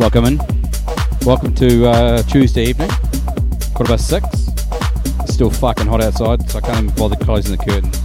Welcome 0.00 0.24
in. 0.24 0.40
Welcome 1.26 1.54
to 1.56 1.86
uh, 1.86 2.22
Tuesday 2.22 2.64
evening, 2.64 2.88
quarter 3.74 3.92
past 3.92 4.08
six. 4.08 4.26
It's 5.20 5.34
still 5.34 5.50
fucking 5.50 5.86
hot 5.86 6.00
outside, 6.00 6.50
so 6.50 6.56
I 6.56 6.62
can't 6.62 6.84
even 6.84 6.96
bother 6.96 7.16
closing 7.16 7.54
the 7.54 7.62
curtains. 7.62 7.98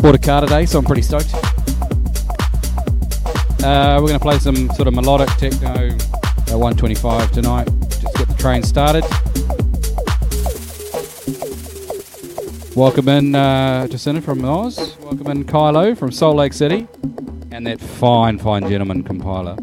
Bought 0.00 0.14
a 0.14 0.18
car 0.18 0.42
today, 0.42 0.64
so 0.64 0.78
I'm 0.78 0.84
pretty 0.84 1.02
stoked. 1.02 1.34
Uh, 3.64 3.98
we're 4.00 4.06
going 4.06 4.12
to 4.12 4.20
play 4.20 4.38
some 4.38 4.70
sort 4.74 4.86
of 4.86 4.94
melodic 4.94 5.28
techno 5.38 5.70
at 5.72 6.54
125 6.54 7.32
tonight. 7.32 7.68
Just 7.88 8.14
get 8.14 8.28
the 8.28 8.36
train 8.38 8.62
started. 8.62 9.02
Welcome 12.76 13.08
in 13.08 13.34
uh, 13.34 13.88
Jacinta 13.88 14.22
from 14.22 14.44
Oz. 14.44 14.96
Welcome 15.00 15.26
in 15.32 15.44
Kylo 15.46 15.98
from 15.98 16.12
Salt 16.12 16.36
Lake 16.36 16.52
City. 16.52 16.86
And 17.54 17.68
that 17.68 17.80
fine, 17.80 18.38
fine 18.38 18.68
gentleman 18.68 19.04
compiler 19.04 19.56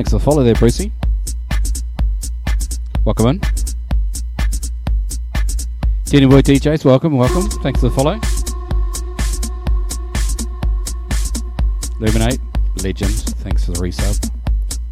Thanks 0.00 0.12
for 0.12 0.18
the 0.18 0.24
follow 0.24 0.42
there, 0.42 0.54
Brucey. 0.54 0.92
Welcome 3.04 3.26
in. 3.26 3.40
Jenny 6.06 6.24
Boy 6.24 6.40
DJs, 6.40 6.86
welcome, 6.86 7.18
welcome. 7.18 7.50
Thanks 7.60 7.80
for 7.80 7.90
the 7.90 7.94
follow. 7.94 8.14
Luminate, 11.98 12.40
legend. 12.82 13.12
Thanks 13.12 13.66
for 13.66 13.72
the 13.72 13.80
resub. 13.80 14.30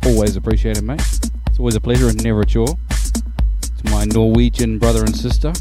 Always 0.05 0.37
appreciated, 0.37 0.85
mate. 0.85 1.01
It's 1.47 1.59
always 1.59 1.75
a 1.75 1.81
pleasure 1.81 2.09
and 2.09 2.23
never 2.23 2.43
a 2.43 2.47
chore. 2.47 2.67
To 2.67 3.91
my 3.91 4.05
Norwegian 4.05 4.79
brother 4.79 5.05
and 5.05 5.17
sister. 5.17 5.55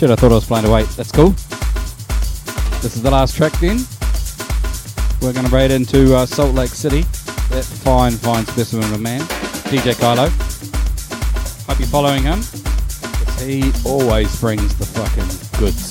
Shit, 0.00 0.08
I 0.08 0.16
thought 0.16 0.32
I 0.32 0.36
was 0.36 0.46
playing 0.46 0.70
wait. 0.70 0.88
That's 0.96 1.12
cool. 1.12 1.28
This 2.80 2.96
is 2.96 3.02
the 3.02 3.10
last 3.10 3.36
track 3.36 3.52
then. 3.60 3.80
We're 5.20 5.34
going 5.34 5.44
to 5.44 5.54
raid 5.54 5.70
into 5.70 6.16
uh, 6.16 6.24
Salt 6.24 6.54
Lake 6.54 6.70
City. 6.70 7.02
That 7.50 7.64
fine, 7.84 8.12
fine 8.12 8.46
specimen 8.46 8.84
of 8.86 8.94
a 8.94 8.98
man, 8.98 9.20
DJ 9.68 9.92
Kylo. 9.92 10.30
Hope 11.66 11.78
you're 11.78 11.88
following 11.88 12.22
him. 12.22 12.40
He 13.46 13.70
always 13.84 14.40
brings 14.40 14.74
the 14.78 14.86
fucking 14.86 15.60
goods. 15.60 15.89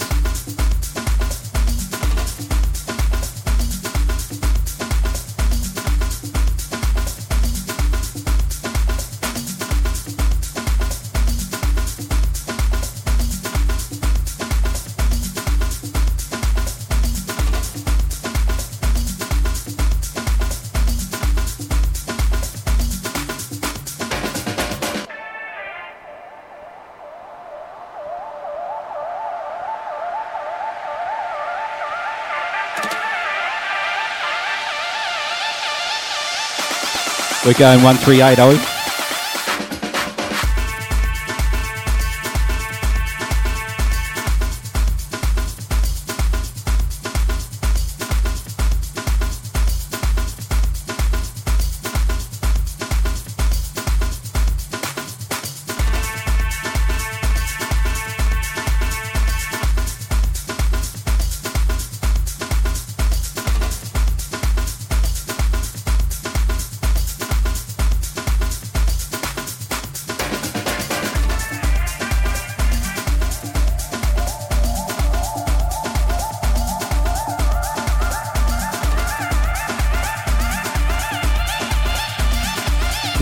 We're 37.49 37.57
going 37.57 37.81
1380. 37.81 38.78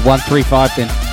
One 0.07 0.19
three 0.19 0.41
five 0.41 0.73
then. 0.77 1.06